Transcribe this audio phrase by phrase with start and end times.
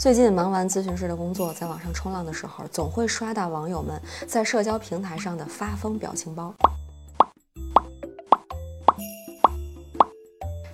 [0.00, 6.54] 最近忙完咨询师的工作，在网上冲浪的时候，总会刷到网友们在社交平台上的发疯表情包。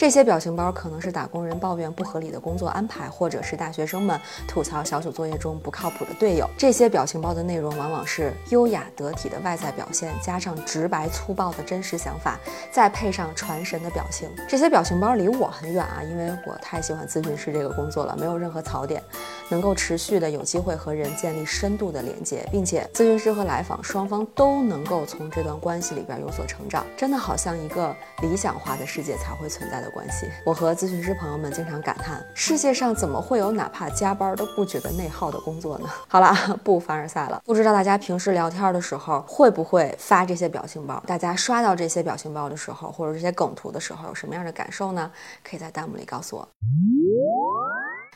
[0.00, 6.48] 这些表情包可能是打工人抱怨不合理的工作安排，或者是大学生们吐槽小组作业中不靠谱的队友。
[6.56, 12.40] 这些表情包的内容往往是优雅得体的外在表现，加上直白粗暴的真实想法，
[12.72, 14.26] 再配上传神的表情。
[14.48, 19.02] 这些表情包离我很远啊，因为我太喜欢咨询师这个工作了，没有任何槽点，
[19.50, 29.90] 能够持续的有机会和人建立深度的连接，并且咨询师和来访双方都能够从这段关系里边有所成长，真的好像一个理想化的世界才会存在的。
[29.90, 35.88] 关系，我和咨询师朋友们经常感叹，世界上怎么会有哪怕加班都不觉得内耗的工作呢？
[36.06, 36.32] 好了，
[36.62, 37.42] 不凡尔赛了。
[37.44, 41.02] 不知道大家平时聊天的时候会不会发这些表情包？
[41.08, 45.10] 大家刷到这些表情包的时候，或者这些梗图的时候，有什么样的感受呢？
[45.42, 46.48] 可以在弹幕里告诉我。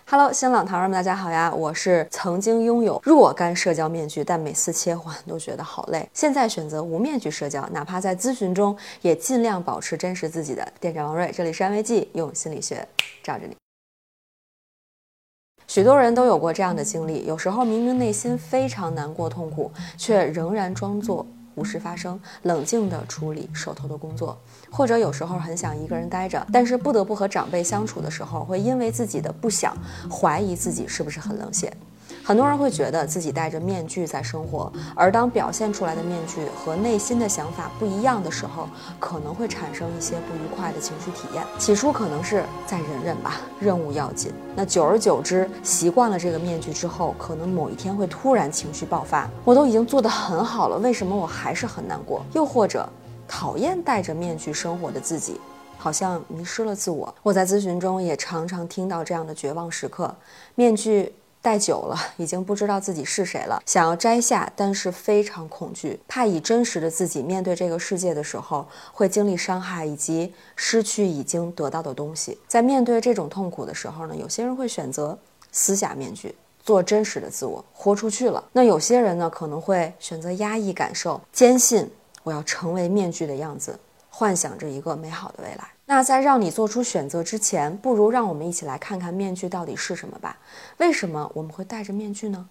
[0.06, 1.50] Hello，新老糖人们，大家好呀！
[1.52, 6.06] 我是曾经拥有若干社交面具，但每次切换都觉得好累。
[6.12, 11.32] 现在选择无面具社交，哪怕在咨询中也尽量保持真实自己的店长王瑞。
[11.34, 12.86] 这里是安慰剂，用心理学
[13.22, 13.56] 罩着你。
[15.66, 21.27] 许多人都有过这样的经历，有时候明明内心非常难过、痛苦，却仍然装作。
[21.55, 24.38] 无事发生，冷静地处理手头的工作，
[24.70, 29.77] 或者有时候很想一个人待着，但是不得不和长辈相处的时候，会因为自己的不想，
[30.10, 31.72] 怀疑自己是不是很冷血。
[32.27, 38.66] 很多人会觉得自己戴着面具在生活，而当表现出来的面具和内心的想法不一样的时候，
[38.98, 41.44] 可能会产生一些不愉快的情绪体验。
[41.58, 44.33] 起初可能是再忍忍吧，任务要紧。
[44.56, 49.28] 那久而久之，习惯了这个面具之后，可能某一天会突然情绪爆发。
[49.44, 52.25] 我都已经做得很好了，为什么我还是很难过？
[52.33, 52.88] 又或者，
[53.28, 55.38] 讨厌戴着面具生活的自己，
[55.77, 57.14] 好像迷失了自我。
[57.22, 60.16] 我在咨询中也常常听到这样的绝望时刻，
[60.55, 61.12] 面具。
[61.45, 63.62] 戴久了，已经不知道自己是谁了。
[63.67, 72.38] 想要摘下，但是非常恐惧，怕以真实的自己面对这个世界的时候，会经历伤害以及失去已经得到的东西。
[72.49, 75.19] 在面对这种痛苦的时候呢，有些人会选择
[75.53, 78.43] 撕下面具，做真实的自我，豁出去了。
[78.50, 81.87] 那有些人呢，可能会选择压抑感受，坚信
[82.22, 83.78] 我要成为面具的样子，
[84.09, 85.73] 幻想着一个美好的未来。
[85.87, 90.39] 那在让你做出选择之前，不如让我们一起来看看面具到底是什么吧？
[90.78, 92.49] 为什么我们会戴着面具呢？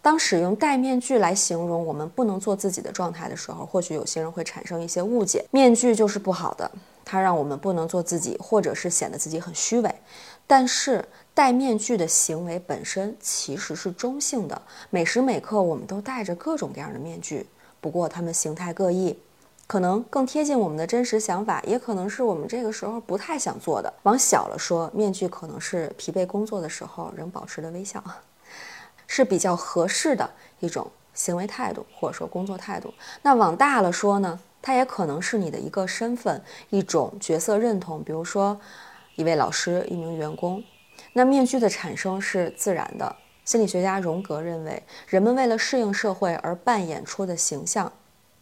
[0.00, 6.68] 当使用戴面具来形容我们不能做自己的状态的时候，或许有些人会产生一些误解：面具就是不好的，
[7.04, 9.94] 它让我们不能做自己，或者是显得自己很虚伪。
[10.44, 14.60] 但是戴面具的行为本身其实是中性的，
[14.90, 17.46] 每时每刻我们都戴着各种各样的面具，
[17.80, 19.16] 不过它们形态各异。
[19.66, 23.92] 可能更贴近我们的真实想法，也可能是我们这个时候不太想做的。
[24.02, 28.02] 往小了说，面具可能是疲惫工作的时候仍保持的微笑，
[29.06, 30.28] 是比较合适的
[30.60, 32.92] 一种行为态度，或者说工作态度。
[33.22, 38.02] 那往大了说呢，它也可能是你的一个身份，一种角色认同。
[38.04, 38.60] 比如说，
[39.16, 40.62] 一位老师，一名员工。
[41.14, 43.16] 那面具的产生是自然的。
[43.44, 47.90] 心理学家荣格认为，人们为了适应社会而扮演出的形象，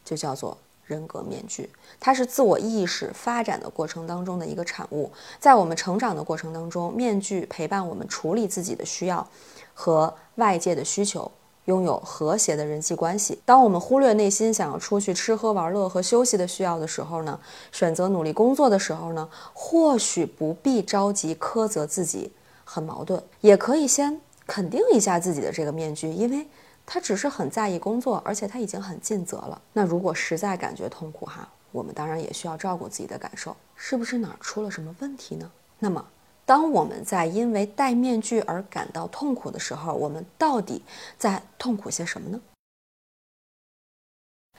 [0.05, 0.59] 就叫做。
[0.91, 1.71] 人格面具，
[2.01, 5.09] 它是自我意识发展的过程当中的一个产物。
[5.39, 9.25] 在我们成长的过程当中，面具陪伴我们处理自己的需要
[9.73, 11.31] 和外界的需求，
[11.67, 13.41] 拥有和谐的人际关系。
[13.45, 17.39] 当我们忽略内心想要出去吃喝玩乐和休息的需要的时候呢？
[17.71, 19.29] 选择努力工作的时候呢？
[19.53, 22.33] 或许不必着急苛责自己，
[22.65, 26.45] 很矛盾，也可以先肯定一下自己的这个面具，因为。
[26.93, 29.63] 他只是很在意工作，而且他已经很尽责了。
[29.73, 35.49] 那如果实在感觉痛苦哈，我们当然也需要照顾自己的感受，是不是哪儿出了什么问题呢？
[35.79, 36.05] 那么，
[36.45, 40.83] 当我们在因为戴面具而感到痛苦的时候，我们到底
[41.17, 42.41] 在痛苦些什么呢？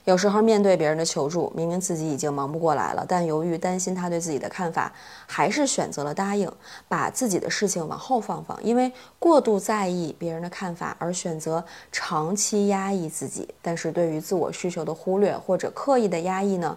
[0.04, 4.92] 有时候面对别人的求助，明明自己已经忙不过来了，但由于担心他对自己的看法，
[5.26, 6.50] 还是选择了答应，
[6.88, 8.60] 把自己的事情往后放放。
[8.64, 16.76] 因为过度在意别人的看法而选择长期压抑自己，但是对于自我需求的忽略或者刻意的压抑呢，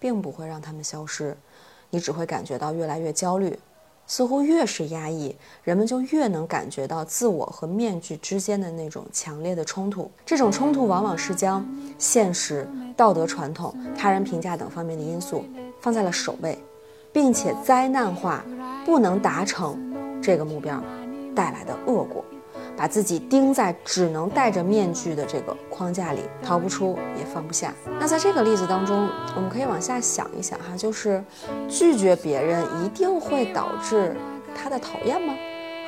[0.00, 1.36] 并不会让他们消失，
[1.90, 3.56] 你只会感觉到越来越焦虑。
[4.06, 10.10] 似乎越是压抑，人们就越能感觉到自我和面具之间的那种强烈的冲突。
[10.24, 11.66] 这种冲突往往是将
[11.98, 15.44] 现实、道德传统、他人评价等方面的因素
[15.80, 16.56] 放在了首位，
[17.12, 18.44] 并且灾难化
[18.84, 20.82] 不能达成这个目标
[21.34, 22.24] 带来的恶果。
[22.76, 27.72] 把自己钉在只能戴着面具的这个框架里，逃不出也放不下。
[27.98, 31.24] 那在这个例子当中，我们可以往下想一想哈，就是
[31.68, 34.14] 拒绝别人一定会导致
[34.54, 35.34] 他的讨厌吗？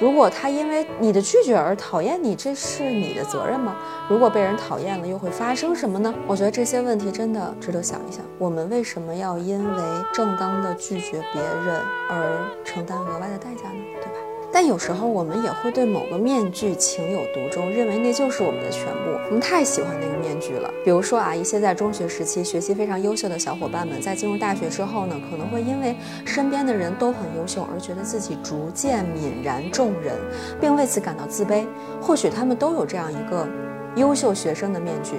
[0.00, 3.74] 如果他因为你的拒绝而讨厌你，这是你的责任吗？
[4.08, 6.14] 如果被人讨厌了，又会发生什么呢？
[6.24, 8.24] 我觉得这些问题真的值得想一想。
[8.38, 9.82] 我们为什么要因为
[10.14, 13.80] 正当的拒绝别人而承担额外的代价呢？
[14.00, 14.27] 对吧？
[14.60, 19.10] 但有时候我们也会对某个面具情有独钟，认为那就是我们的全部。
[19.26, 20.68] 我们太喜欢那个面具了。
[20.84, 25.94] 比如说啊，一些在中学时期学习非常优秀的小伙伴们，在进入大学之后呢，可能会因为
[26.24, 30.16] 身边的人都很优秀，而觉得自己逐渐泯然众人，
[30.60, 31.64] 并为此感到自卑。
[32.02, 33.46] 或许他们都有这样一个
[33.94, 35.12] 优秀学生的面具。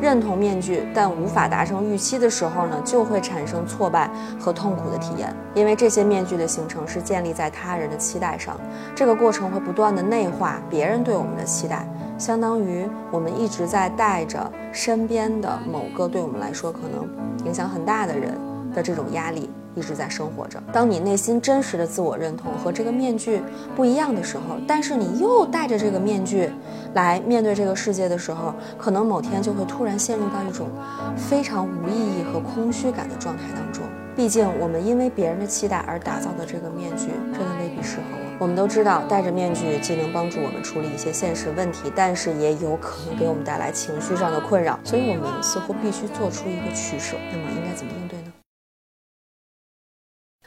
[0.00, 5.34] 认同面具，但无法达成预期的时候呢，就会产生挫败和痛苦的体验。
[5.54, 8.58] 因为这些面具的形成是建立在他人的期待上，
[8.94, 11.86] 这个过程会不断的内化别人对我们的期待，
[12.18, 17.08] 相当于我们一直在带着身边的某个对我们来说可能
[17.46, 18.32] 影响很大的人
[18.74, 19.50] 的这种压力。
[19.74, 20.62] 一直在生活着。
[20.72, 23.40] 当你内心真实的自我认同和这个面具
[23.74, 26.50] 不一样的时候，但是你又戴着这个面具
[26.94, 30.68] 来面对这个世界的时候，可能某天就会突然陷入到一种
[31.16, 33.82] 非常无意义和空虚感的状态当中。
[34.16, 38.20] 毕竟，我们因为别人的期待而打造的这个面具，真的未必适合我。
[38.40, 44.78] 我们都知道，戴着面具既能帮助我们处理一些现实问题，但是也有可能给我们带来情绪上的困扰。
[44.84, 47.16] 所以，我们似乎必须做出一个取舍。
[47.30, 48.19] 那么，应该怎么应对？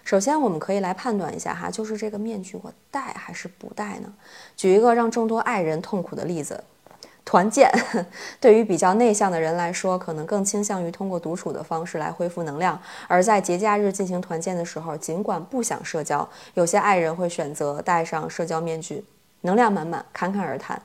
[0.04, 4.14] 首先，我们可以来判断一下哈，就是这个面具我戴还是不戴呢？
[4.56, 6.62] 举一个让众多爱人痛苦的例子，
[7.24, 7.72] 团建。
[8.40, 12.78] 对于比较内向的人来说，可能更倾向于通过独处的方式来恢复能量；
[13.08, 19.06] 而在节假日进行团建的时候，尽管不想社交，有些爱人会选择戴上社交面具，
[19.42, 20.82] 能量满满，侃侃而谈。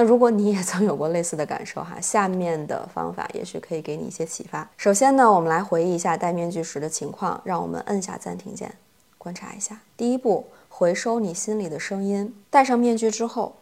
[0.00, 4.66] 那如果你也 曾有过类似的感受哈，下面的方法也许可以给你一些启发。
[4.78, 8.74] 首先呢，我们来回忆一下戴面具时的情况，让我们摁下暂停键，
[9.18, 9.78] 观察一下。
[9.98, 12.34] 第一步，回收你心里的声音。
[12.48, 13.56] 戴上面具之后，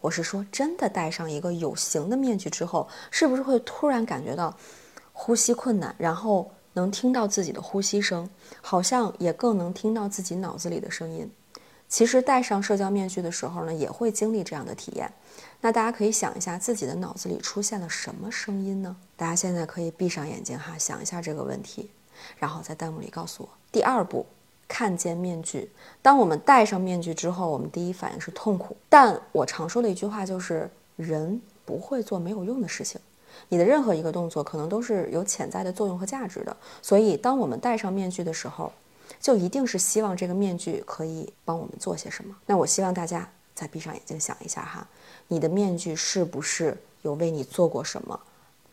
[0.00, 4.56] 我是说真的戴上一个有形的面具之后，是不是会突然感觉到
[5.12, 8.30] 呼吸困难，然后能听到自己的呼吸声，
[8.60, 11.28] 好像也更能听到自己脑子里的声音。
[11.92, 15.12] 其实戴上社交面具的时候呢，也会经历这样的体验。
[15.60, 18.96] 那大家可以想一下，自己的脑子里出现了什么声音呢？
[19.14, 21.90] 大家现在可以闭上眼睛哈，想一下这个问题，
[22.38, 23.48] 然后在弹幕里告诉我。
[23.70, 24.24] 第二步，
[24.66, 25.70] 看见面具。
[26.00, 28.74] 当我们戴上面具之后，我们第一反应是痛苦。
[28.88, 32.98] 但我常说的一句话就是：人不会做没有用的事情。
[33.50, 36.56] 你的任何一个动作可能都是有潜在的作用和价值的。
[36.80, 38.72] 所以，当我们戴上面具的时候，
[39.20, 42.34] 就一定是希望这个面具可以帮我们做些什么。
[42.46, 44.86] 那我希望大家再闭上眼睛想一下哈，
[45.28, 48.18] 你的面具是不是有为你做过什么，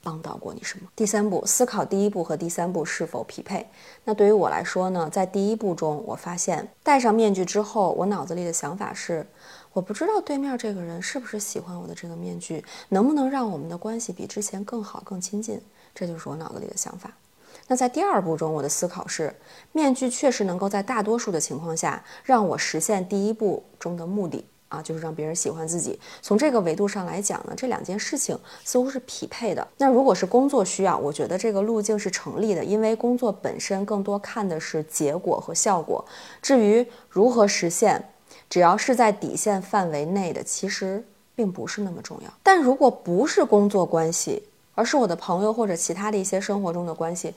[0.01, 0.87] 帮到过你什么？
[0.95, 3.67] 第三步，思考第一步和第三步是否匹配。
[4.03, 9.25] 那对于我来说呢，在第一步中，我发现戴上面具之后，我脑子里的想法是，
[9.73, 15.61] 我不知道对面这个人是不是喜欢我的这个面具，能不能让我们的关系比之前更好、更亲近？
[15.93, 17.11] 这就是我脑子里的想法。
[17.69, 19.31] 那在第二步中，我的思考是，
[19.71, 25.99] 面具确实能够在大多数的情况下让我实现第一步中的目的啊，就是让别人喜欢自己。
[26.19, 28.35] 从这个维度上来讲呢，这两件事情
[28.65, 29.67] 似乎是匹配的。
[29.77, 36.03] 那如果是工作需要，我觉得这个路径是成立的，因为工作本身更多看的是结果和效果。
[36.41, 38.03] 至于如何实现，
[38.49, 41.05] 只要是在底线范围内的，其实
[41.35, 42.33] 并不是那么重要。
[42.41, 44.41] 但如果不是工作关系，
[44.79, 47.33] 而是我的朋友或者其他的一些生活中的关系，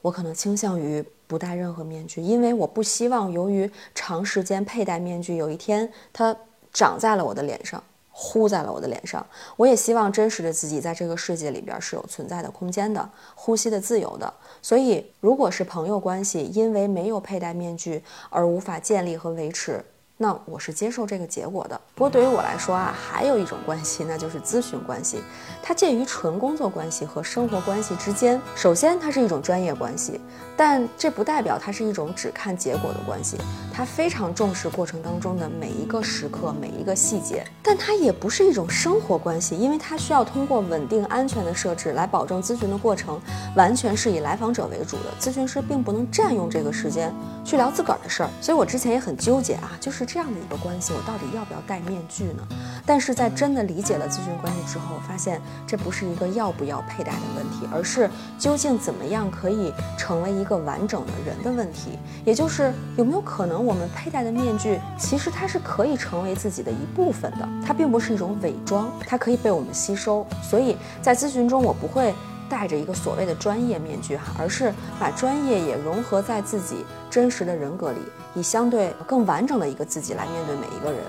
[0.00, 6.36] 我可能倾向于不戴任何面具，因为我不希望由于长时间佩戴面具，有一天它
[6.72, 9.24] 长在了我的脸上，糊在了我的脸上。
[9.56, 14.34] 我也希望真实的自己在这个世界里边是有存在的空间的，呼吸的自由的。
[14.60, 19.84] 所以，如果是朋友关系，因为没有佩戴面具而无法建立和维持。
[20.16, 21.80] 那我是接受这个结果的。
[22.02, 25.22] 不过对于我来说啊，还有一种关系，那就是咨询关系。
[25.62, 28.42] 它介于纯工作关系和生活关系之间。
[28.56, 30.20] 首先，它是一种专业关系，
[30.56, 33.36] 但这不代表它是一种只看结果的关系。
[33.72, 37.46] 它非常重视过程当中的每一个时刻、每一个细节。
[37.62, 43.20] 但它也不是一种生活关系，因为它需要通过稳定、安全的设置来保证咨询的过程
[43.54, 45.04] 完全是以来访者为主的。
[45.20, 48.30] 咨询师并不能占用这个时间去聊自个儿的事儿。
[48.40, 50.04] 所以我之前也很纠结啊，就是。
[50.04, 52.42] 这样的一个关系，我到底要不要戴面具呢？
[52.86, 58.08] 但是在真的理解了咨询关系之后，发现这不是一个要不要佩戴的问题，而是
[58.38, 61.98] 究竟怎么样可以成为一个完整的人的问题。
[62.24, 70.26] 也就是有没有可能，我们佩戴的面具其实它是可以成为自己的一部分的，它并不是一种伪装，它可以被我们吸收。
[70.42, 72.14] 所以在咨询中，我不会。
[72.50, 77.98] 戴着一个所谓的专业面具哈，而是把专业也融合在自己真实的人格里，
[78.34, 81.00] 以相对更完整的一个自己来面对每一个人。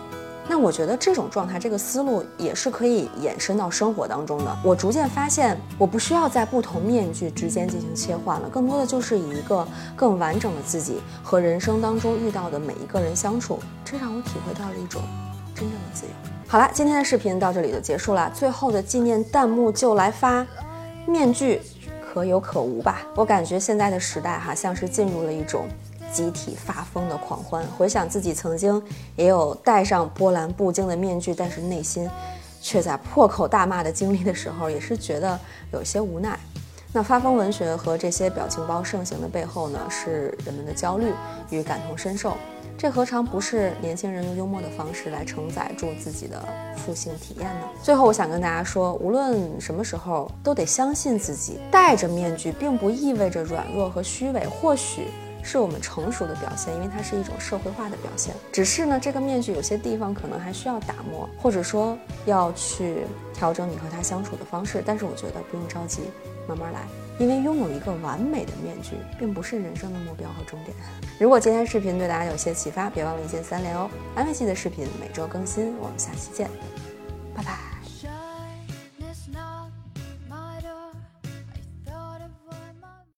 [0.47, 4.57] 那我觉得这种状态，这个思路也是可以延伸到生活当中的。
[4.63, 15.01] 我逐渐发现，我不需要在不同面具之间进行切换了，更多的就是以一个更完整的自己和人生当中遇到的每一个人相处，这让我体会到了一种
[15.55, 16.11] 真正的自由。
[16.45, 18.29] 好了，今天的视频到这里就结束了。
[18.35, 20.45] 最后的纪念弹幕就来发，
[21.07, 21.61] 面具
[22.05, 23.01] 可有可无吧？
[23.15, 25.65] 我感觉现在的时代哈，像是进入了一种。
[26.13, 28.81] 集体发疯的狂欢，回想自己曾经
[29.15, 32.09] 也有戴上波澜不惊的面具，但是内心
[32.61, 35.37] 却在破口大骂的经历的时候，也是觉得
[35.71, 36.39] 有些无奈。
[36.93, 41.11] 那发疯文学和这些表情包盛行的背后呢，是人们的焦虑
[41.49, 42.37] 与感同身受。
[42.77, 46.43] 这何尝不是年轻人用幽默的方式来承载住自己的
[46.75, 47.67] 负性体验呢？
[47.81, 51.59] 最后，我想跟大家说，无论什么时候，都得相信自己。
[51.71, 55.07] 戴着面具并不意味着软弱和虚伪，或许。
[55.43, 58.33] 是我们成熟的表现，因为它是一种社会化的表现。
[58.51, 64.81] 只是呢，这个面具有些地方可能还需要打磨，或者说要去调整你和他相处的方式。
[64.85, 66.01] 但是我觉得不用着急，
[66.47, 66.87] 慢慢来，
[67.19, 70.75] 因为拥有一个完美的面具并不是人生的目标和终点。
[71.19, 73.89] 如果今天视频对大家有些启发，别忘了一键三连哦。
[74.15, 76.49] 安慰剂的视频每周更新，我们下期见，
[77.35, 77.72] 拜拜。